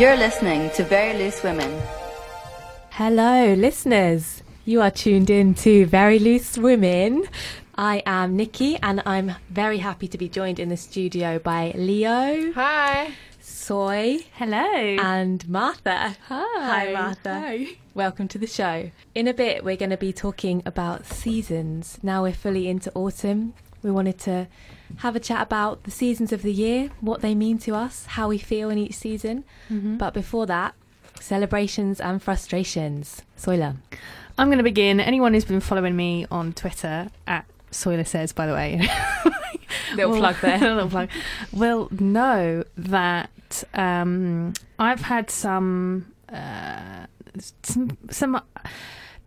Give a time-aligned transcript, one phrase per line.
[0.00, 1.78] You're listening to Very Loose Women.
[2.88, 4.42] Hello, listeners.
[4.64, 7.26] You are tuned in to Very Loose Women.
[7.74, 12.50] I am Nikki, and I'm very happy to be joined in the studio by Leo,
[12.54, 13.12] Hi.
[13.42, 14.56] Soy, Hello.
[14.56, 16.16] and Martha.
[16.28, 16.44] Hi.
[16.56, 17.34] Hi, Martha.
[17.38, 17.66] Hi.
[17.92, 18.90] Welcome to the show.
[19.14, 21.98] In a bit, we're going to be talking about seasons.
[22.02, 23.52] Now we're fully into autumn.
[23.82, 24.48] We wanted to
[24.98, 28.28] have a chat about the seasons of the year, what they mean to us, how
[28.28, 29.44] we feel in each season.
[29.70, 29.96] Mm-hmm.
[29.96, 30.74] But before that,
[31.20, 33.22] celebrations and frustrations.
[33.38, 33.76] Soila.
[34.38, 35.00] I'm going to begin.
[35.00, 38.80] Anyone who's been following me on Twitter at Soiler says, by the way,
[39.94, 40.58] Little plug there.
[40.58, 41.08] little plug,
[41.52, 47.06] will know that um, I've had some uh,
[47.62, 48.40] some some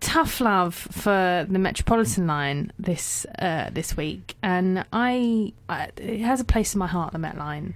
[0.03, 6.41] tough love for the Metropolitan line this uh, this week, and I, I it has
[6.41, 7.73] a place in my heart, the Met line.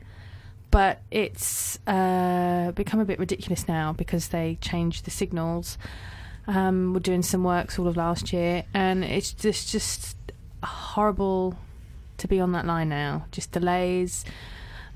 [0.69, 5.77] But it's uh, become a bit ridiculous now because they changed the signals.
[6.45, 10.17] Um, we're doing some works all of last year, and it's just just
[10.61, 11.57] horrible
[12.17, 13.25] to be on that line now.
[13.31, 14.25] Just delays.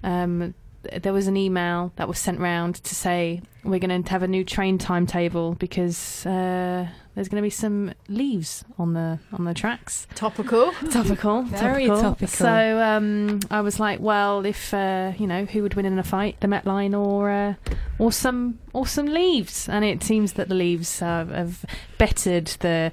[0.03, 4.23] Um, there was an email that was sent round to say we're going to have
[4.23, 9.45] a new train timetable because uh, there's going to be some leaves on the on
[9.45, 10.07] the tracks.
[10.15, 10.71] Topical.
[10.91, 12.27] Topical, Very topical.
[12.27, 16.03] So um, I was like, well, if uh, you know who would win in a
[16.03, 17.53] fight, the Met Line or uh,
[17.99, 21.65] or some or some leaves, and it seems that the leaves have, have
[21.97, 22.91] bettered the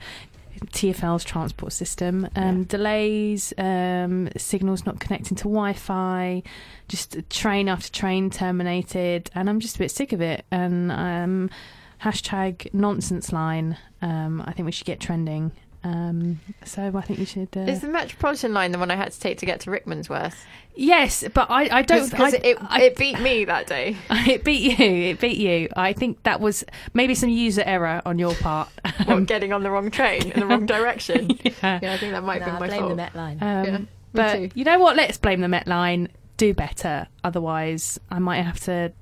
[0.67, 2.28] TFL's transport system.
[2.37, 6.42] Um, Delays, um, signals not connecting to Wi-Fi,
[6.89, 10.45] just train after train terminated, and I'm just a bit sick of it.
[10.50, 11.50] And um,
[12.03, 13.77] hashtag nonsense line.
[14.03, 15.53] Um, I think we should get trending.
[15.84, 17.48] Um, so I think you should.
[17.57, 20.34] Uh, Is the Metropolitan line the one I had to take to get to Rickmansworth?
[20.75, 22.11] yes, but I, I don't.
[22.11, 23.97] Because I, it, I- it beat me that day.
[24.11, 24.87] it beat you.
[25.11, 25.69] It beat you.
[25.77, 28.69] I think that was maybe some user error on your part.
[29.06, 31.31] What, getting on the wrong train in the wrong direction.
[31.44, 31.78] Yeah.
[31.83, 32.91] Yeah, I think that might Nah, be my blame fault.
[32.91, 33.38] the Met line.
[33.41, 33.78] Um, Yeah,
[34.12, 34.50] but too.
[34.55, 34.97] you know what?
[34.97, 36.09] Let's blame the Met Line.
[36.37, 37.06] Do better.
[37.25, 38.93] Otherwise, I might have to.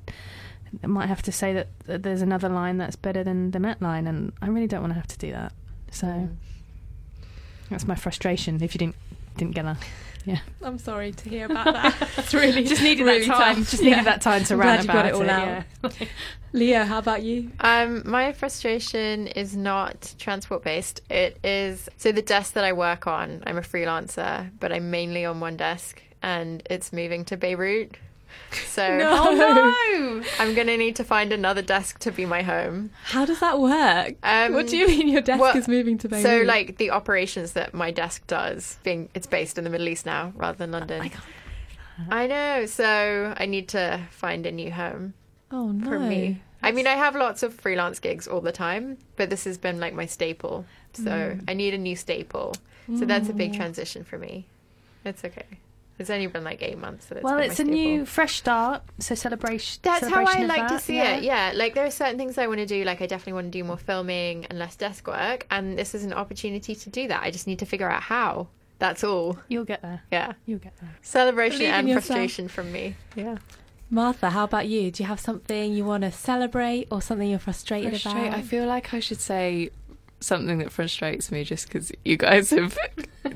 [0.82, 3.80] I might have to say that, that there's another line that's better than the Met
[3.80, 5.52] Line, and I really don't want to have to do that.
[5.90, 6.36] So Mm.
[7.70, 8.62] That's my frustration.
[8.62, 8.96] If you didn't
[9.36, 9.76] didn't get that,
[10.24, 10.38] Yeah.
[10.62, 12.08] I'm sorry to hear about that.
[12.18, 13.56] It's really just needed really that time.
[13.56, 13.70] tough.
[13.70, 13.90] Just Yeah.
[13.90, 15.94] needed that time to I'm rant glad you got about it all out.
[16.00, 16.06] yeah.
[16.52, 17.50] Leo, how about you?
[17.60, 21.02] Um, my frustration is not transport based.
[21.10, 23.42] It is so the desk that I work on.
[23.46, 27.96] I'm a freelancer, but I'm mainly on one desk, and it's moving to Beirut.
[28.66, 29.34] So Oh
[30.22, 30.22] no!
[30.38, 32.90] I'm gonna need to find another desk to be my home.
[33.04, 34.14] How does that work?
[34.22, 36.24] Um, what do you mean your desk well, is moving to Beirut?
[36.24, 40.06] So, like the operations that my desk does, being it's based in the Middle East
[40.06, 41.00] now rather than London.
[41.02, 41.24] I can't-
[42.10, 42.66] I know.
[42.66, 45.14] So I need to find a new home
[45.50, 45.88] oh no.
[45.88, 46.42] for me.
[46.62, 49.80] I mean, I have lots of freelance gigs all the time, but this has been
[49.80, 50.66] like my staple.
[50.92, 51.44] So Mm.
[51.48, 52.54] I need a new staple.
[52.98, 54.46] So that's a big transition for me.
[55.04, 55.46] It's okay.
[55.98, 57.06] It's only been like eight months.
[57.06, 58.82] That it's Well, been it's a new fresh start.
[58.98, 59.80] So celebration.
[59.82, 61.22] That's how I of like to that, see it.
[61.22, 62.84] Yeah, like there are certain things I want to do.
[62.84, 66.04] Like I definitely want to do more filming and less desk work, and this is
[66.04, 67.22] an opportunity to do that.
[67.22, 68.48] I just need to figure out how.
[68.78, 69.38] That's all.
[69.48, 70.02] You'll get there.
[70.12, 70.94] Yeah, You'll get there.
[71.00, 72.94] celebration Believe and frustration from me.
[73.14, 73.38] Yeah.
[73.88, 74.90] Martha, how about you?
[74.90, 78.26] Do you have something you want to celebrate or something you're frustrated Frustrate.
[78.26, 78.38] about?
[78.38, 79.70] I feel like I should say
[80.20, 82.76] something that frustrates me just because you guys have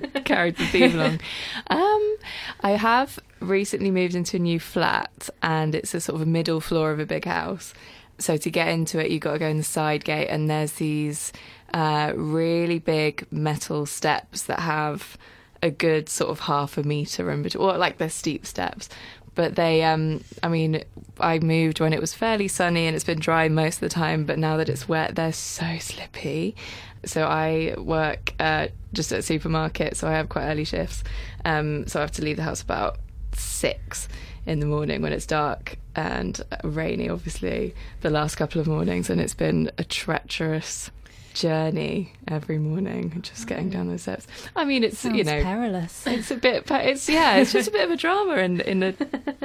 [0.24, 1.20] carried the theme along.
[1.68, 2.16] Um,
[2.60, 6.60] I have recently moved into a new flat and it's a sort of a middle
[6.60, 7.74] floor of a big house.
[8.18, 10.72] So to get into it, you've got to go in the side gate and there's
[10.72, 11.32] these
[11.72, 15.16] uh, really big metal steps that have
[15.62, 18.88] a good sort of half a meter in between, or like they're steep steps.
[19.34, 20.82] But they, um, I mean,
[21.18, 24.24] I moved when it was fairly sunny and it's been dry most of the time,
[24.24, 26.56] but now that it's wet, they're so slippy.
[27.04, 31.02] So I work uh, just at a supermarket, so I have quite early shifts.
[31.44, 32.98] Um, so I have to leave the house about
[33.32, 34.08] six
[34.46, 39.20] in the morning when it's dark and rainy, obviously, the last couple of mornings, and
[39.20, 40.90] it's been a treacherous
[41.32, 44.26] journey every morning, just getting down those steps.
[44.56, 46.06] I mean, it's Sounds you know, perilous.
[46.06, 46.64] it's a bit.
[46.70, 47.36] It's yeah.
[47.36, 48.92] It's just a bit of a drama in in the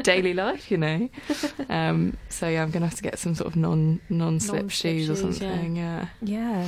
[0.01, 1.09] daily life, you know.
[1.69, 4.71] Um, so yeah, I'm gonna have to get some sort of non non slip Non-slip
[4.71, 5.49] shoes or shoes, yeah.
[5.51, 5.75] something.
[5.75, 6.07] Yeah.
[6.21, 6.67] Yeah.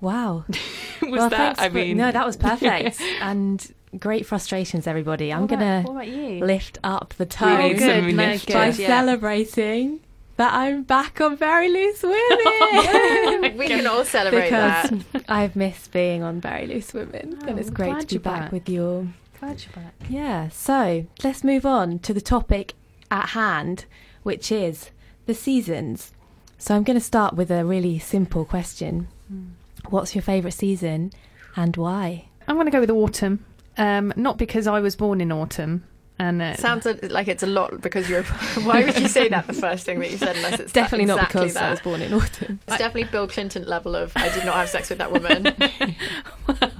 [0.00, 0.44] Wow.
[1.02, 1.60] Was well, that?
[1.60, 3.00] I for- mean, no, that was perfect.
[3.20, 5.32] and great frustrations, everybody.
[5.32, 6.44] I'm about you?
[6.44, 8.54] lift up the tone some good, no, lifting.
[8.54, 8.86] by yeah.
[8.86, 10.00] celebrating
[10.36, 12.16] that I'm back on Very Loose Women.
[12.20, 15.24] Oh we can all celebrate because that.
[15.28, 18.40] I've missed being on Very Loose Women, and Oh, it's I'm great to be back,
[18.42, 18.52] back.
[18.52, 19.06] with you all.
[19.40, 19.94] Glad you're back.
[20.08, 22.72] Yeah, so let's move on to the topic
[23.10, 23.84] at hand,
[24.22, 24.90] which is
[25.26, 26.12] the seasons.
[26.58, 29.08] So I'm going to start with a really simple question.
[29.28, 29.44] Hmm.
[29.90, 31.12] What's your favourite season
[31.56, 32.28] and why?
[32.48, 33.44] I'm going to go with autumn.
[33.76, 35.84] Um, not because I was born in autumn.
[36.18, 38.22] And uh, Sounds like it's a lot because you're.
[38.62, 40.34] Why would you say that the first thing that you said?
[40.36, 41.64] Unless it's Definitely not exactly because that.
[41.64, 42.58] I was born in autumn.
[42.66, 45.54] It's definitely Bill Clinton level of I did not have sex with that woman.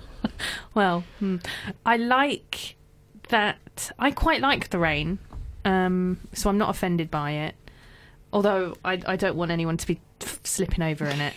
[0.75, 1.37] Well, hmm.
[1.87, 2.77] I like
[3.29, 3.91] that.
[3.99, 5.19] I quite like the rain,
[5.65, 7.55] um, so I'm not offended by it.
[8.31, 11.33] Although I, I don't want anyone to be f- slipping over in it.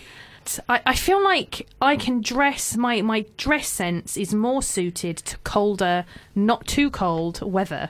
[0.69, 5.38] I, I feel like I can dress my my dress sense is more suited to
[5.40, 7.90] colder, not too cold weather.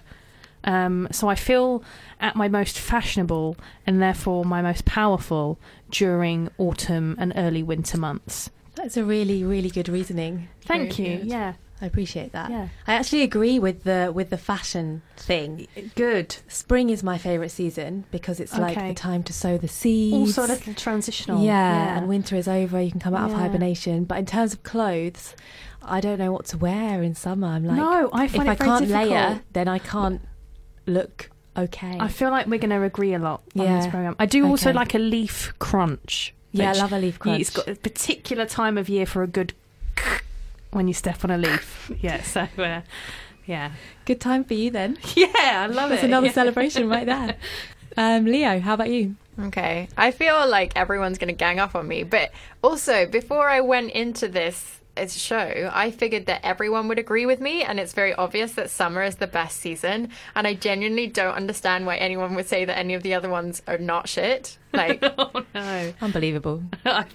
[0.63, 1.83] Um, so I feel
[2.19, 3.55] at my most fashionable
[3.87, 5.57] and therefore my most powerful
[5.89, 8.49] during autumn and early winter months.
[8.75, 10.49] That's a really, really good reasoning.
[10.61, 11.17] Thank Very you.
[11.19, 11.27] good.
[11.27, 12.51] Yeah, I appreciate that.
[12.51, 12.67] yeah.
[12.87, 15.67] I actually agree with the with the fashion thing.
[15.95, 16.37] Good.
[16.47, 20.37] Spring is my favourite season because it's like the time to sow the seeds.
[20.37, 21.43] Also a little transitional.
[21.43, 22.81] Yeah, and winter is over.
[22.81, 24.03] You can come out of hibernation.
[24.03, 25.35] But in terms of clothes,
[25.81, 27.47] I don't know what to wear in summer.
[27.47, 29.09] I'm like, no, I if find I it very can't difficult.
[29.09, 30.21] layer, then I can't
[30.85, 31.97] look okay.
[31.99, 34.15] I feel like we're going to agree a lot on this program.
[34.19, 34.75] I do also Okay.
[34.77, 36.33] like a leaf crunch.
[36.51, 37.39] yeah, I love a leaf crunch.
[37.41, 39.53] It's got a particular time of year for a good
[40.71, 41.91] when you step on a leaf.
[42.01, 42.81] yeah, so uh,
[43.45, 43.71] yeah,
[44.05, 44.97] Good time for you then.
[45.15, 45.93] yeah, I love That's it.
[45.95, 46.33] It's another Yeah.
[46.33, 47.35] celebration right there.
[47.97, 49.15] Um, Leo, how about you?
[49.37, 49.89] Okay.
[49.97, 52.03] I feel like everyone's going to gang up on me.
[52.03, 52.31] But
[52.61, 57.63] also, before I went into this show, I figured that everyone would agree with me.
[57.63, 60.09] And it's very obvious that summer is the best season.
[60.35, 63.61] And I genuinely don't understand why anyone would say that any of the other ones
[63.67, 64.57] are not shit.
[64.73, 66.61] Like, Oh no, Unbelievable.
[66.85, 67.05] I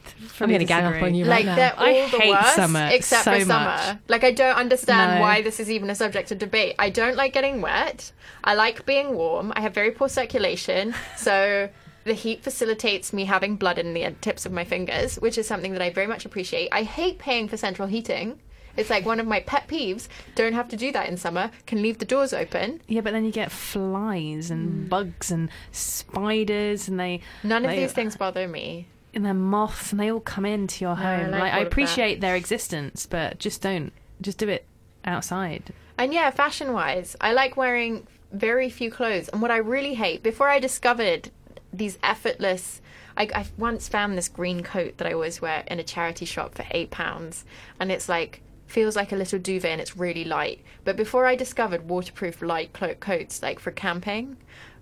[0.41, 1.57] I'm going to gang up on you like right now.
[1.57, 3.65] they're all I the hate worst summer except so for summer.
[3.65, 3.97] much.
[4.09, 5.21] Like I don't understand No.
[5.21, 6.75] why this is even a subject of debate.
[6.79, 8.11] I don't like getting wet.
[8.43, 9.53] I like being warm.
[9.57, 11.69] I have very poor circulation, so
[12.05, 15.73] the heat facilitates me having blood in the tips of my fingers, which is something
[15.73, 16.69] that I very much appreciate.
[16.71, 18.41] I hate paying for central heating.
[18.77, 20.09] It's like one of my pet peeves.
[20.35, 21.51] Don't have to do that in summer.
[21.67, 22.81] Can leave the doors open.
[22.89, 24.89] Yeah, but then you get flies and mm.
[24.89, 28.89] bugs and spiders, and they None of these things bother me.
[29.15, 31.31] and they're moths, and they all come into your No, I home.
[31.31, 34.67] like like, I appreciate their existence, but just don't just do it
[35.05, 35.73] outside.
[35.97, 39.29] And yeah, fashion wise, I like wearing very few clothes.
[39.29, 41.31] And what I really hate, before I discovered
[41.77, 42.81] these effortless.
[43.17, 46.55] I, I once found this green coat that I always wear in a charity shop
[46.55, 47.45] for eight pounds,
[47.79, 50.61] and it's like feels like a little duvet and it's really light.
[50.85, 54.37] But before I discovered waterproof light clo- coats, like for camping,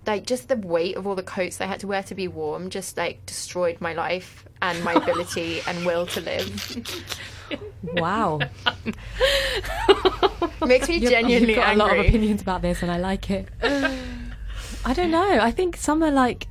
[0.06, 2.70] like just the weight of all the coats I had to wear to be warm,
[2.70, 6.98] just like destroyed my life and my ability and will to live.
[7.94, 8.38] wow.
[10.64, 11.74] Makes me genuinely You've got angry.
[11.74, 13.48] a lot of opinions about this, and I like it.
[14.84, 15.38] I don't know.
[15.40, 16.46] I think some are like,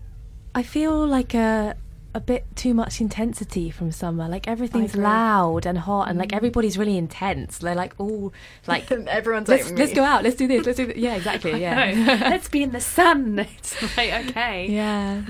[0.53, 1.75] I feel like a
[2.13, 4.27] a bit too much intensity from summer.
[4.27, 6.35] Like everything's loud and hot, and like mm.
[6.35, 7.59] everybody's really intense.
[7.59, 8.33] They're like all
[8.67, 8.91] like.
[8.91, 10.23] Everyone's Let's, like let's go out.
[10.23, 10.65] Let's do this.
[10.65, 10.97] Let's do this.
[10.97, 11.51] Yeah, exactly.
[11.61, 12.17] Yeah.
[12.29, 13.37] Let's be in the sun.
[13.39, 14.67] It's like okay.
[14.67, 15.23] yeah.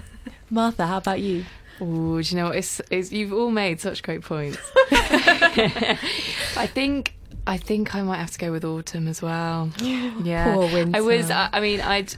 [0.49, 1.45] Martha, how about you?
[1.79, 2.55] Oh, do you know what?
[2.55, 4.59] It's, it's, you've all made such great points.
[4.91, 7.15] I think
[7.47, 9.71] I think I might have to go with autumn as well.
[10.23, 10.97] Yeah, Poor winter.
[10.97, 11.31] I was.
[11.31, 12.13] I, I mean, I'd.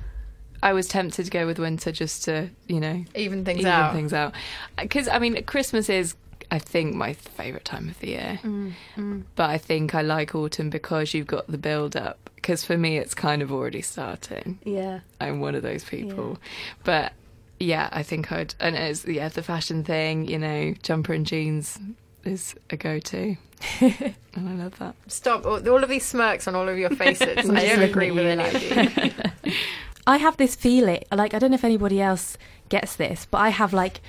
[0.64, 3.94] I was tempted to go with winter just to, you know, even things even out.
[3.94, 4.34] things out.
[4.80, 6.16] Because I mean, Christmas is,
[6.52, 8.40] I think, my favourite time of the year.
[8.44, 12.30] Mm, But I think I like autumn because you've got the build up.
[12.36, 14.60] Because for me, it's kind of already starting.
[14.64, 15.02] Yeah.
[15.20, 16.38] I'm one of those people.
[16.84, 17.12] But
[17.60, 18.56] yeah, I think I'd.
[18.60, 20.28] And it's yeah, the fashion thing.
[20.28, 21.78] You know, jumper and jeans
[22.24, 23.36] is a go-to,
[23.82, 24.96] and I love that.
[25.08, 27.50] Stop all, all of these smirks on all of your faces.
[27.50, 29.04] I don't agree with any of
[29.46, 29.54] you.
[30.06, 32.38] I have this feeling, like I don't know if anybody else
[32.70, 34.02] gets this, but I have like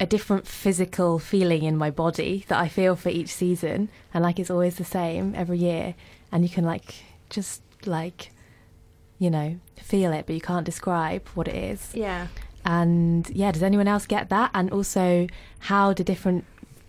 [0.00, 4.38] a different physical feeling in my body that I feel for each season, and like
[4.38, 5.94] it's always the same every year,
[6.30, 8.30] and you can like just like
[9.18, 11.90] you know feel it, but you can't describe what it is.
[11.94, 12.28] Yeah.
[12.64, 14.50] And yeah, does anyone else get that?
[14.54, 15.26] And also,
[15.58, 16.44] how do different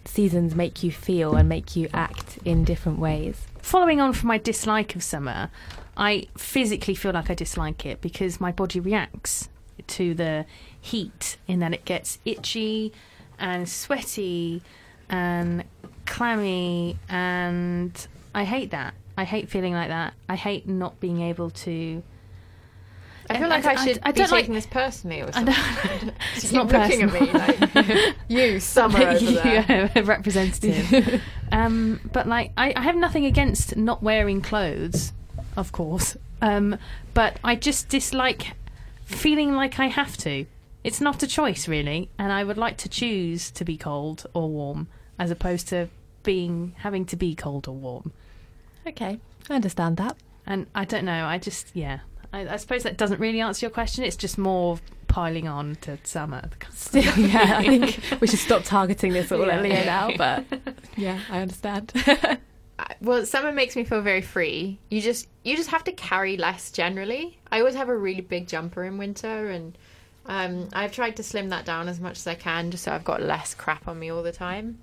[0.06, 3.46] seasons make you feel and make you act in different ways?
[3.60, 5.50] Following on from my dislike of summer,
[5.96, 9.50] I physically feel like I dislike it because my body reacts
[9.88, 10.46] to the
[10.80, 12.94] heat in that it gets itchy
[13.40, 14.62] and sweaty
[15.10, 15.64] and
[16.06, 18.94] clammy and I hate that.
[19.18, 20.14] I hate feeling like that.
[20.28, 22.02] I hate not being able to
[23.30, 25.32] I feel like I- I, should I be don't like- taking this personally or I
[25.32, 25.56] something.
[26.08, 29.66] don't, It's not looking at me like you, summer over there.
[29.70, 31.22] yeah, a representative.
[31.52, 35.14] um, but like, I, I have nothing against not wearing clothes,
[35.56, 36.18] of course.
[36.42, 36.78] Um,
[37.14, 38.54] but I just dislike
[39.06, 40.46] feeling like I have to.
[40.84, 44.50] it's not a choice really, and I would like to choose to be cold or
[44.50, 44.88] warm
[45.18, 45.88] as opposed to
[46.24, 48.12] being having to be cold or warm.
[48.86, 50.18] Okay, I understand that.
[50.46, 51.26] And I don't know.
[51.26, 52.00] I just yeah.
[52.34, 54.04] I, I suppose that doesn't really answer your question.
[54.04, 56.50] It's just more piling on to summer.
[56.72, 59.54] Still, yeah, I think we should stop targeting this all Yeah.
[59.58, 60.12] at Leo now.
[60.18, 60.46] But
[60.98, 61.94] yeah, I understand.
[63.02, 66.72] Well summer makes me feel very free you just you just have to carry less
[66.72, 69.78] generally i always have a really big jumper in winter and
[70.26, 73.04] um, i've tried to slim that down as much as i can just so i've
[73.06, 74.80] got less crap on me all the time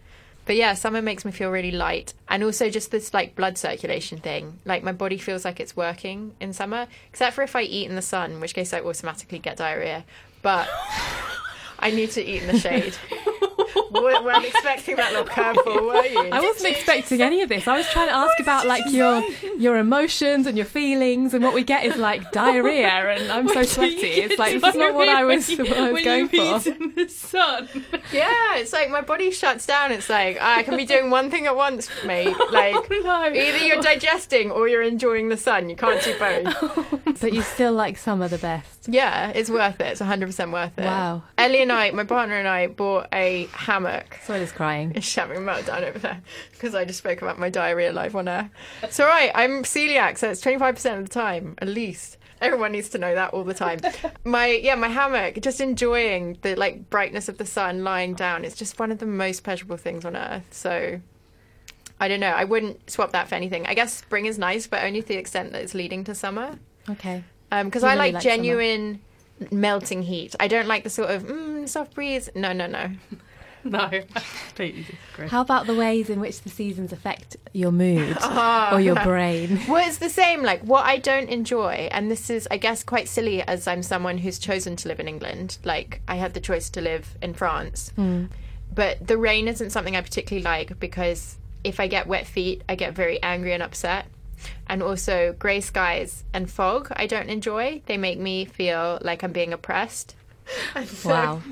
[0.51, 2.13] but yeah summer makes me feel really light.
[2.29, 4.59] And also just this like blood circulation thing.
[4.65, 6.89] Like my body feels like it's working in summer.
[7.09, 10.05] Except for if i eat in the sun in which case i automatically get diarrhea.
[10.43, 10.69] But
[11.79, 12.97] i need to eat in the shade
[13.91, 17.67] weren't weren't expecting that little curveball were you I wasn't expecting any of this.
[17.67, 19.23] I was trying to ask about like your
[19.59, 23.63] your emotions and your feelings, and what we get is like diarrhea, and I'm so
[23.63, 23.97] sweaty.
[24.07, 26.71] It's like this is not what I was what I was going for.
[26.71, 27.69] in the sun.
[28.13, 29.93] Yeah, it's like my body shuts down.
[29.93, 32.37] It's like ah, I can be doing one thing at once, mate.
[32.51, 35.71] Like No, either you're digesting or you're enjoying the sun.
[35.71, 37.21] You can't do both.
[37.21, 38.89] but you still like summer the best.
[38.89, 39.87] Yeah, it's worth it.
[39.87, 40.85] It's 100% worth it.
[40.85, 41.23] Wow.
[41.39, 44.19] Ellie and I, my partner and I, bought a hammock.
[44.27, 44.95] Soila's crying.
[44.95, 46.21] She's having a meltdown over there
[46.53, 48.51] because I just spoke about my diarrhea live on air.
[48.83, 49.31] It's all right.
[49.35, 52.17] I'm celiac, so it's 25% of the time, at least.
[52.41, 53.81] Everyone needs to know that all the time.
[54.25, 58.47] My yeah, my hammock, just enjoying the like brightness of the sun, lying down.
[58.47, 60.47] It's just one of the most pleasurable things on earth.
[60.51, 61.01] So
[62.01, 62.31] I don't know.
[62.31, 63.67] I wouldn't swap that for anything.
[63.67, 66.59] I guess spring is nice, but only to the extent that it's leading to summer.
[66.89, 67.25] Okay.
[67.51, 68.37] Because You I really like like summer.
[68.37, 69.01] genuine
[69.51, 70.35] melting heat.
[70.41, 72.31] I don't like the sort of mm, soft breeze.
[72.35, 72.91] No, no, no.
[73.65, 73.89] No,
[74.49, 75.29] completely disagree.
[75.29, 78.75] How about the ways in which the seasons affect your mood Ah.
[78.75, 79.61] or your brain?
[79.69, 80.43] Well, it's the same.
[80.43, 84.19] Like, what I don't enjoy, and this is, I guess, quite silly as I'm someone
[84.19, 85.59] who's chosen to live in England.
[85.63, 87.93] Like, I had the choice to live in France.
[88.73, 92.77] But the rain isn't something I particularly like because if I get wet feet, I
[92.77, 94.07] get very angry and upset.
[94.69, 97.83] And also, grey skies and fog, I don't enjoy.
[97.87, 100.15] They make me feel like I'm being oppressed.
[100.87, 101.43] So- Wow.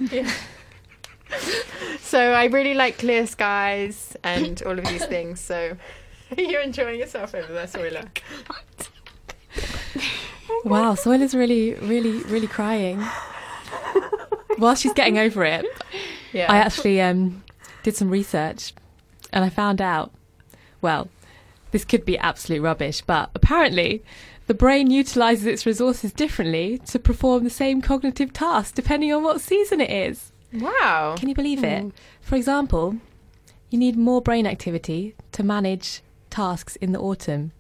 [2.09, 5.41] So I really like clear skies and all of these things.
[5.41, 5.77] So
[6.39, 8.09] you're enjoying yourself over there, Soila.
[10.65, 13.05] Wow, Soila's really, really, really crying.
[14.57, 15.67] While she's getting over it,
[16.33, 16.51] Yeah.
[16.51, 17.45] I actually um,
[17.83, 18.73] did some research
[19.31, 20.11] and I found out,
[20.81, 21.09] well,
[21.73, 24.03] this could be absolute rubbish, but apparently
[24.47, 29.43] the brain utilizes its resources differently to perform the same cognitive task depending on what
[29.43, 30.33] season it is.
[30.53, 31.15] Wow.
[31.19, 31.83] Can you believe it?
[31.83, 31.89] Hmm.
[32.21, 32.97] For example,
[33.71, 37.53] you need more brain activity to manage tasks in the autumn,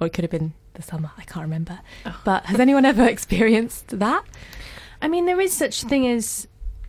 [0.00, 1.80] or it could have been the summer, I can't remember.
[2.06, 2.20] Oh.
[2.24, 4.24] But has anyone ever experienced that?
[5.00, 6.46] I mean, there is such a thing as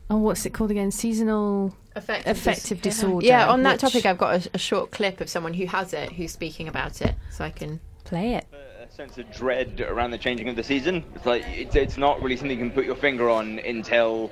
[0.10, 0.92] oh, what's it called again?
[0.92, 3.26] Seasonal Affective, affective disorder.
[3.26, 5.94] Yeah, on that which- topic, I've got a, a short clip of someone who has
[5.94, 7.80] it, who's speaking about it, so I can.
[8.04, 8.46] Play it.
[8.52, 11.06] a sense of dread around the changing of the season.
[11.16, 14.30] It's like it's, it's not really something you can put your finger on until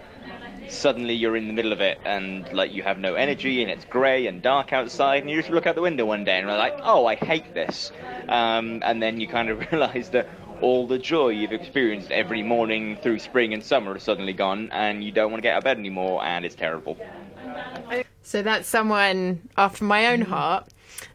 [0.72, 3.86] suddenly you're in the middle of it and like you have no energy and it's
[3.86, 6.58] grey and dark outside and you just look out the window one day and you're
[6.58, 7.92] like, oh, I hate this,
[8.30, 10.30] um, and then you kind of realise that
[10.62, 15.04] all the joy you've experienced every morning through spring and summer is suddenly gone and
[15.04, 16.98] you don't want to get out of bed anymore and it's terrible.
[18.24, 20.68] So that's someone after my own heart.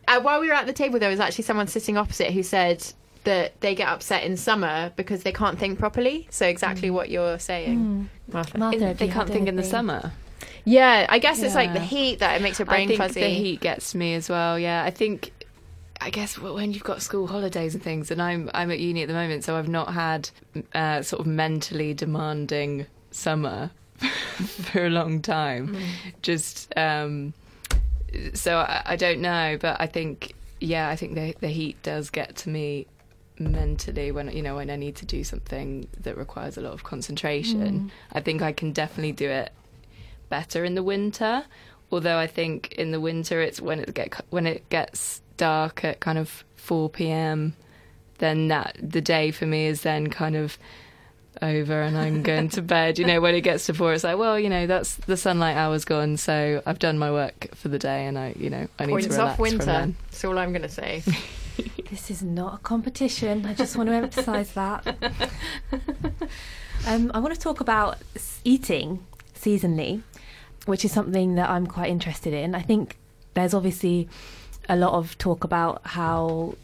[0.09, 2.85] Uh, while we were at the table, there was actually someone sitting opposite who said
[3.27, 6.27] that they get upset in summer because they can't think properly.
[6.31, 8.09] So exactly what you're saying.
[8.33, 8.57] Martha.
[8.57, 10.13] Martha, they can't think in the summer.
[10.65, 13.21] Yeah, I guess it's like the heat that it makes your brain I think fuzzy.
[13.21, 14.59] the heat gets me as well.
[14.59, 15.33] Yeah, I think.
[15.99, 19.09] I guess when you've got school holidays and things, and I'm I'm at uni at
[19.09, 20.29] the moment, so I've not had
[20.75, 25.77] uh, sort of mentally demanding summer for a long time.
[26.21, 27.33] Just um,
[28.35, 32.11] so I, I don't know, but I think yeah, I think the the heat does
[32.11, 32.87] get to me
[33.39, 36.85] mentally when you know when I need to do something that requires a lot of
[36.85, 37.61] concentration.
[37.61, 37.91] Mm.
[38.13, 39.53] I think I can definitely do it
[40.29, 41.45] better in the winter.
[41.93, 46.01] Although I think in the winter it's when it get when it gets dark at
[46.01, 47.55] kind of four p.m.
[48.19, 50.59] Then that the day for me is then kind of
[51.43, 52.99] over and I'm going to bed.
[52.99, 55.57] You know, when it gets to four, it's like, well, you know, that's the sunlight
[55.57, 58.87] hour's gone, so I've done my work for the day, and I, you know, I
[58.87, 59.65] need Points to relax off winter.
[59.67, 59.97] then.
[60.11, 61.03] That's all I'm going to say.
[61.91, 63.47] This is not a competition.
[63.47, 64.97] I just want to emphasise that.
[66.87, 67.99] Um, I want to talk about
[68.45, 70.03] eating seasonally,
[70.67, 72.55] which is something that I'm quite interested in.
[72.55, 72.97] I think
[73.35, 74.09] there's obviously
[74.69, 76.55] a lot of talk about how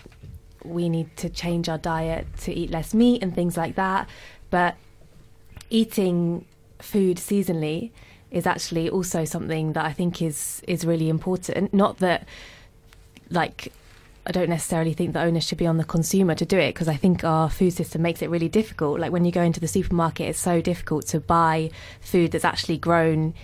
[0.64, 4.08] we need to change our diet to eat less meat and things like that.
[4.50, 4.76] But
[5.70, 6.44] eating
[6.78, 7.90] food seasonally
[8.30, 11.75] is actually also something that I think is is really important.
[11.75, 12.28] Not that
[13.28, 13.72] like
[14.25, 16.87] I don't necessarily think the onus should be on the consumer to do it because
[16.87, 19.00] I think our food system makes it really difficult.
[19.00, 22.79] Like when you go into the supermarket, it's so difficult to buy food that's actually
[22.79, 23.35] grown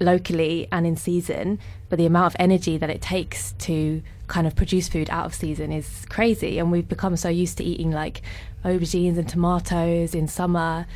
[0.00, 1.58] locally and in season.
[1.90, 5.34] But the amount of energy that it takes to kind of produce food out of
[5.34, 6.58] season is crazy.
[6.58, 8.22] And we've become so used to eating like
[8.64, 10.86] aubergines and tomatoes in summer.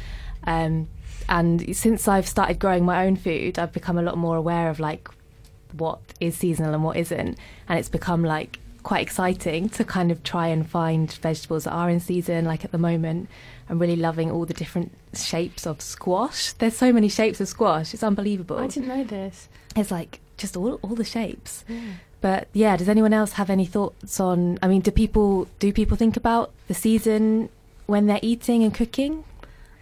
[0.44, 0.88] Um,
[1.28, 4.80] and since I've started growing my own food, I've become a lot more aware of
[4.80, 5.10] like
[5.72, 7.38] what is seasonal and what isn't.
[7.68, 11.90] And it's become like quite exciting to kind of try and find vegetables that are
[11.90, 12.44] in season.
[12.44, 13.28] Like at the moment,
[13.68, 16.52] I'm really loving all the different shapes of squash.
[16.52, 17.92] There's so many shapes of squash.
[17.92, 18.58] It's unbelievable.
[18.58, 19.48] I didn't know this.
[19.74, 21.64] It's like just all all the shapes.
[22.20, 24.60] But yeah, does anyone else have any thoughts on?
[24.62, 27.48] I mean, do people do people think about the season
[27.86, 29.24] when they're eating and cooking?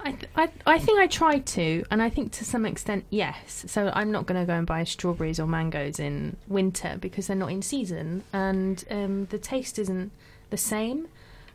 [0.05, 3.65] I, th- I, I think I try to, and I think to some extent, yes.
[3.69, 7.37] So I'm not going to go and buy strawberries or mangoes in winter because they're
[7.37, 10.13] not in season, and um, the taste isn't
[10.51, 11.09] the same.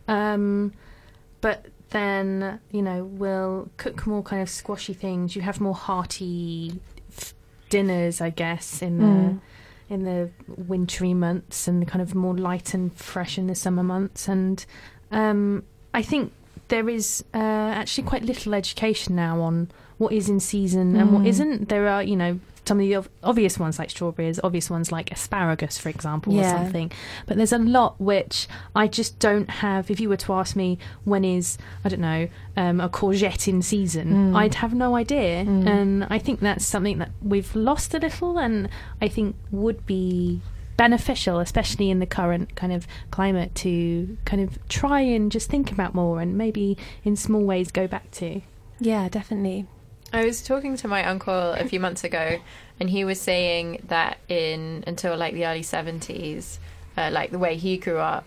[0.07, 0.73] Um,
[1.41, 5.35] but then, you know, we'll cook more kind of squashy things.
[5.35, 6.79] You have more hearty
[7.15, 7.33] f-
[7.69, 9.39] dinners, I guess, in the Mm.
[9.89, 14.27] in the wintry months, and kind of more light and fresh in the summer months.
[14.27, 14.65] And
[15.11, 15.63] um,
[15.93, 16.31] I think
[16.69, 21.23] there is uh, actually quite little education now on what is in season and what
[21.23, 21.27] Mm.
[21.27, 21.69] isn't.
[21.69, 25.77] There are, you know, some of the obvious ones like strawberries, obvious ones like asparagus,
[25.79, 26.91] for example, or something.
[27.25, 29.89] But there's a lot which I just don't have.
[29.89, 33.61] If you were to ask me when is, I don't know, um, a courgette in
[33.63, 34.35] season, Mm.
[34.37, 35.45] I'd have no idea.
[35.45, 35.67] Mm.
[35.67, 38.69] And I think that's something that we've lost a little and
[39.01, 40.41] I think would be
[40.79, 45.73] beneficial, especially in the current kind of climate, to kind of try and just think
[45.73, 48.39] about more and maybe in small ways go back to.
[48.79, 49.67] Yeah, definitely.
[50.13, 52.39] I was talking to my uncle a few months ago,
[52.79, 56.59] and he was saying that in until like the early seventies,
[56.95, 58.25] uh, like the way he grew up,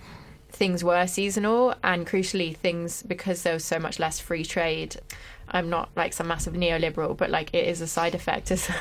[0.50, 4.96] things were seasonal, and crucially, things because there was so much less free trade.
[5.48, 8.48] I'm not like some massive neoliberal, but like it is a side effect.
[8.58, 8.72] so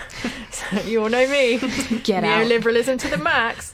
[0.86, 1.58] you all know me.
[2.04, 2.45] Get out.
[2.45, 3.74] neoliberalism to the max.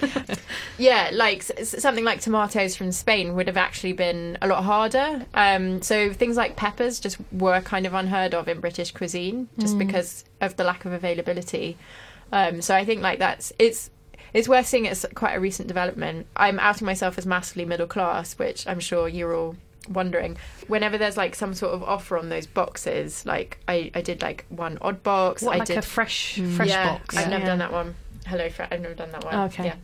[0.77, 5.25] yeah, like something like tomatoes from Spain would have actually been a lot harder.
[5.33, 9.77] Um, so things like peppers just were kind of unheard of in British cuisine, just
[9.77, 11.77] because of the lack of availability.
[12.31, 13.89] Um, so I think like that's it's
[14.33, 16.27] it's worth seeing as quite a recent development.
[16.35, 19.55] I'm outing myself as massively middle class, which I'm sure you're all
[19.89, 20.37] wondering.
[20.67, 24.45] Whenever there's like some sort of offer on those boxes, like I, I did like
[24.49, 25.41] one odd box.
[25.41, 27.15] What, I like did a fresh fresh yeah, box?
[27.17, 27.47] I've never Yeah.
[27.47, 27.95] done that one.
[28.25, 28.67] HelloFresh.
[28.71, 29.35] I've never done that one.
[29.49, 29.65] Okay.
[29.65, 29.75] Yeah.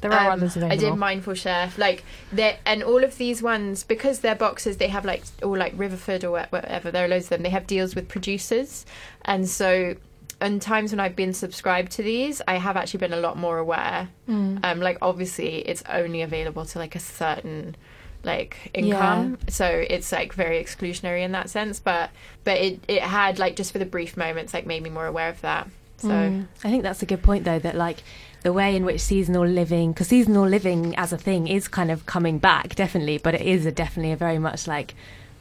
[0.00, 2.02] There are Um, others I did Mindful Chef, like
[2.32, 4.78] they and all of these ones because they're boxes.
[4.78, 6.90] They have like all like Riverford or whatever.
[6.90, 7.42] There are loads of them.
[7.42, 8.84] They have deals with producers,
[9.24, 9.94] and so
[10.40, 13.58] in times when I've been subscribed to these, I have actually been a lot more
[13.58, 14.08] aware.
[14.28, 14.58] Mm.
[14.64, 17.76] Um, like obviously, it's only available to like a certain
[18.24, 21.80] like income, so it's like very exclusionary in that sense.
[21.80, 22.10] But
[22.44, 25.28] but it it had like just for the brief moments like made me more aware
[25.28, 25.68] of that.
[25.98, 26.08] So.
[26.08, 26.46] Mm.
[26.64, 28.02] I think that's a good point, though, that like
[28.42, 32.06] the way in which seasonal living, because seasonal living as a thing is kind of
[32.06, 34.94] coming back, definitely, but it is a, definitely a very much like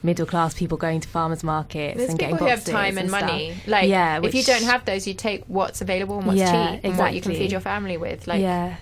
[0.04, 2.98] middle class people going to farmers markets There's and people getting who have boxes time
[2.98, 3.22] and, stuff.
[3.22, 3.56] money.
[3.67, 6.82] Like, Yeah, if you don't have those, you take what's available and what's Yeah, cheap
[6.84, 8.28] and what you can feed your family with.
[8.28, 8.78] Like, yeah.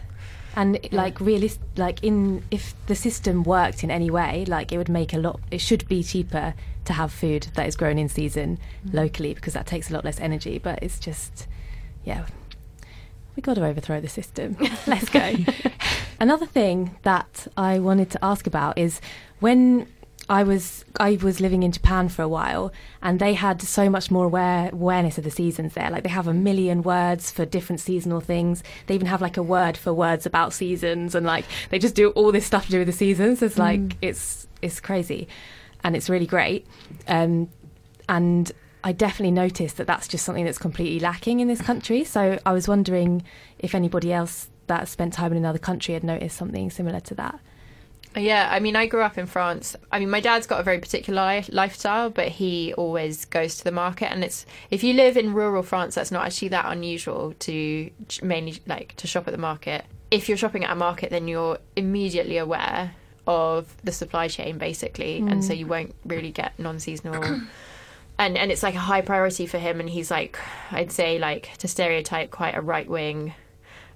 [0.56, 4.90] And like really, like in if the system worked in any way, like it would
[4.90, 5.40] make a lot.
[5.52, 6.54] It should be cheaper
[6.86, 8.98] to have food that is grown in season Mm-hmm.
[8.98, 10.58] locally because that takes a lot less energy.
[10.58, 11.48] But it's just,
[12.04, 12.26] yeah,
[13.36, 14.58] we got to overthrow the system.
[14.88, 15.36] Let's go.
[16.20, 19.00] Another thing that I wanted to ask about is
[19.40, 19.88] when
[20.30, 24.12] I was I was living in Japan for a while, and they had so much
[24.12, 25.90] more aware, awareness of the seasons there.
[25.90, 28.64] Like they have a million words for different seasonal things.
[28.86, 32.12] They even have like a word for words about seasons, and like they just do
[32.12, 33.42] all this stuff to do with the seasons.
[33.42, 35.28] It's like it's it's crazy,
[35.84, 36.68] and it's really great.
[37.08, 37.50] Um,
[38.08, 38.52] and
[38.84, 42.04] I definitely noticed that that's just something that's completely lacking in this country.
[42.04, 43.24] So I was wondering
[43.58, 47.40] if anybody else that spent time in another country had noticed something similar to that.
[48.16, 49.76] Yeah, I mean, I grew up in France.
[49.92, 53.64] I mean, my dad's got a very particular li- lifestyle, but he always goes to
[53.64, 54.12] the market.
[54.12, 57.90] And it's if you live in rural France, that's not actually that unusual to
[58.24, 59.86] mainly like to shop at the market.
[60.10, 62.96] If you're shopping at a market, then you're immediately aware
[63.28, 65.70] of the supply chain, basically, and so you mm.
[65.70, 67.24] won't really get non-seasonal.
[68.18, 69.80] and and it's like a high priority for him.
[69.80, 70.40] And he's like,
[70.72, 73.36] I'd say like to stereotype, quite a right wing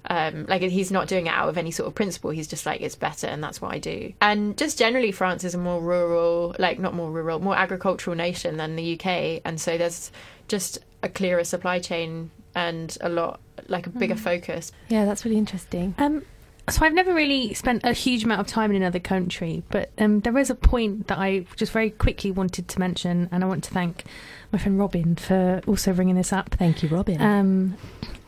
[0.06, 2.30] Um, like he's not doing it out of any sort of principle.
[2.30, 4.12] He's just like it's better, and that's what I do.
[4.20, 8.56] And just generally, France is a more rural, like not more rural, more agricultural nation
[8.56, 10.10] than the UK, and so there's
[10.48, 14.72] just a clearer supply chain and a lot like a bigger focus.
[14.88, 15.94] Yeah, that's really interesting.
[15.98, 16.24] Um,
[16.68, 20.20] so I've never really spent a huge amount of time in another country, but um,
[20.20, 23.64] there is a point that I just very quickly wanted to mention, and I want
[23.64, 24.04] to thank
[24.50, 26.54] my friend Robin for also bringing this up.
[26.54, 27.20] Thank you, Robin.
[27.20, 27.76] Um,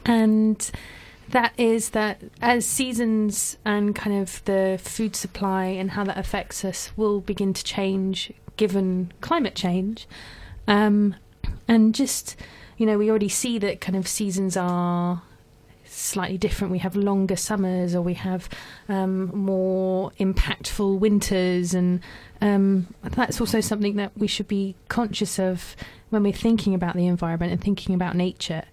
[0.05, 0.71] and
[1.31, 6.65] that is that as seasons and kind of the food supply and how that affects
[6.65, 10.07] us will begin to change given climate change.
[10.67, 11.17] Um,
[11.69, 12.37] and just,
[12.77, 15.23] you know, we already see that kind of seasons are
[15.85, 16.73] slightly different.
[16.73, 18.49] We have longer summers, or we have
[18.89, 22.01] um, more impactful winters, and
[22.41, 25.77] um, that's also something that we should be conscious of
[26.11, 28.65] when we're thinking about the environment and thinking about nature.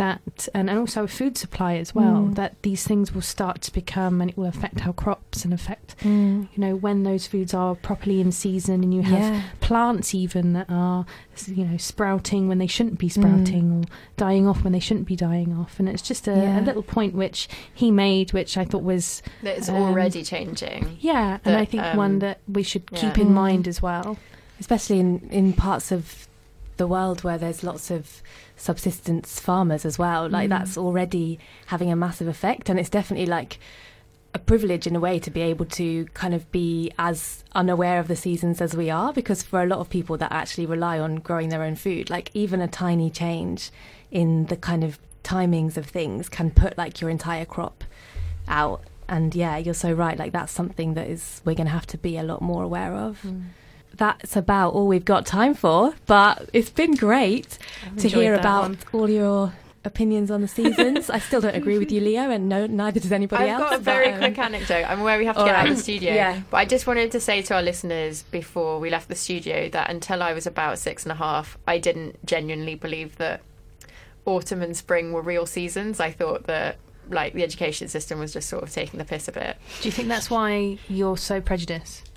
[0.00, 2.22] That and, and also food supply as well.
[2.28, 2.34] Mm.
[2.36, 5.88] That these things will start to become, and it will affect our crops and affect,
[5.98, 6.48] Mm.
[6.54, 9.42] you know, when those foods are properly in season, and you have Yeah.
[9.60, 11.04] plants even that are
[11.46, 13.12] you know sprouting when they shouldn't be Mm.
[13.18, 13.82] sprouting or
[14.16, 16.60] dying off when they shouldn't be dying off and it's just a, Yeah.
[16.60, 20.98] a little point which he made which i thought was That it's Um, already changing.
[21.00, 23.00] yeah and i think um, one that we should yeah.
[23.00, 23.40] keep in Mm.
[23.44, 24.18] mind as well
[24.58, 26.28] especially in, in parts of
[26.82, 28.22] the world where there's lots of
[28.56, 30.22] subsistence farmers as well.
[30.28, 30.54] Like Mm.
[30.56, 33.58] that's already having a massive effect, and it's definitely like
[34.32, 38.06] a privilege in a way to be able to kind of be as unaware of
[38.08, 41.16] the seasons as we are because for a lot of people that actually rely on
[41.16, 43.70] growing their own food like even a tiny change
[44.12, 44.92] in the kind of
[45.24, 47.82] timings of things can put like your entire crop
[48.46, 51.86] out and yeah you're so right like that's something that is we're going to have
[51.94, 53.26] to be a lot more aware of
[54.00, 57.58] that's about all we've got time for but it's been great
[57.98, 58.78] to hear about one.
[58.92, 59.52] all your
[59.84, 63.12] opinions on the seasons i still don't agree with you leo and no neither does
[63.12, 64.84] anybody I've else got a very but, um, quick anecdote.
[64.88, 66.14] I'm aware we have to all get out of the studio.
[66.14, 66.40] Yeah.
[66.50, 69.90] But I just wanted to say to our listeners before we left the studio that
[69.90, 73.40] until I was about six and a half, I didn't genuinely believe that
[74.26, 76.00] autumn and spring were real seasons.
[76.00, 76.76] I thought that
[77.08, 79.56] like the education system was just sort of taking the piss a bit.
[79.80, 82.09] do you think that's why you're so prejudiced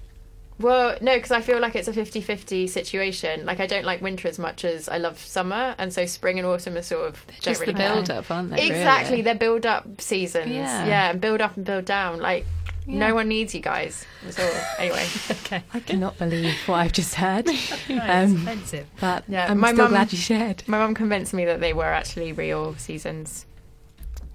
[0.60, 3.46] Well, no, because I feel like it's a 50 50 situation.
[3.46, 5.76] Like, I don't like winter as much as I love summer.
[5.78, 7.26] And so spring and autumn are sort of.
[7.28, 7.94] don't Just the really care.
[7.96, 8.68] build up, aren't they?
[8.68, 9.22] Exactly, really?
[9.24, 10.52] they're build up seasons.
[10.52, 10.86] Yeah.
[10.86, 11.10] Yeah.
[11.12, 12.20] and build up and build down.
[12.20, 12.46] Like,
[12.86, 13.00] Yeah.
[13.08, 14.06] no one needs you guys.
[14.30, 14.44] So,
[14.78, 15.08] anyway.
[15.32, 17.48] okay i cannot believe what i've just heard
[17.90, 21.46] um, offensive but Yeah, i'm my still mum- glad you shared My mum convinced me
[21.46, 23.46] that they were actually real seasons.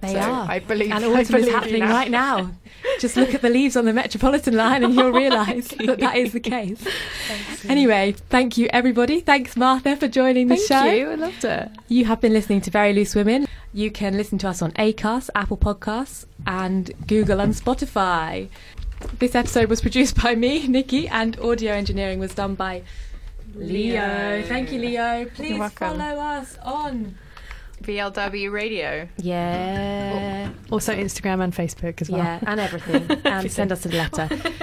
[0.00, 2.52] They So are I believe and autumn is happening right now.
[3.00, 6.32] Just look at the leaves on the Metropolitan line and you'll realise that that is
[6.32, 6.86] the case.
[7.68, 9.20] Anyway, thank you everybody.
[9.20, 10.84] Thanks Martha for joining the Thank show.
[10.84, 11.10] you.
[11.10, 11.70] I loved it.
[11.88, 13.46] You have been listening to Very Loose Women.
[13.72, 18.48] You can listen to us on Acast, Apple Podcasts, and Google and Spotify.
[19.18, 22.82] This episode was produced by me, Nikki, and audio engineering was done by
[23.54, 24.42] Leo.
[24.46, 25.26] Thank you, Leo.
[25.34, 27.16] Please follow us on.
[27.82, 29.08] VLW Radio.
[29.18, 30.50] Yeah.
[30.70, 33.20] also instagram and facebook as well Yeah, and everything.
[33.24, 34.28] And send us a letter.